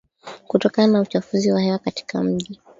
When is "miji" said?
2.23-2.59